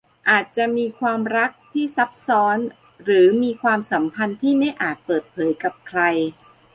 [0.29, 2.57] อาจจะมีความรักที่ซับซ้อน
[3.03, 6.01] หรือมีความสัมพันธ์ที่ไม่อาจเปิดเผยกับใคร